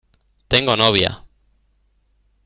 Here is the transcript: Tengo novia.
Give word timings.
Tengo 0.51 0.75
novia. 0.75 1.11